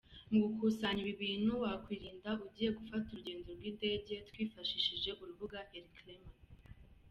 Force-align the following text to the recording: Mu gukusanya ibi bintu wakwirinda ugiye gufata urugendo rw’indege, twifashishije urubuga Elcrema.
Mu 0.31 0.37
gukusanya 0.45 0.99
ibi 1.03 1.13
bintu 1.23 1.51
wakwirinda 1.63 2.29
ugiye 2.45 2.69
gufata 2.77 3.07
urugendo 3.09 3.47
rw’indege, 3.57 4.13
twifashishije 4.29 5.09
urubuga 5.21 5.59
Elcrema. 5.77 6.31